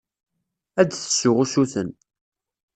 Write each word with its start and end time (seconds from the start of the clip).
Ad 0.81 0.87
d-tessu 0.89 1.31
usuten. 1.43 1.89